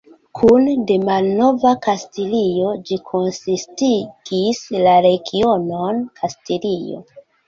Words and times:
Kune 0.37 0.71
de 0.91 0.95
Malnova 1.07 1.73
Kastilio, 1.87 2.71
ĝi 2.89 2.97
konsistigis 3.09 4.63
la 4.87 4.95
regionon 5.07 6.01
Kastilio. 6.21 7.03